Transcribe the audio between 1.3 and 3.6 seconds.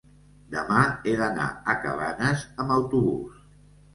a Cabanes amb autobús.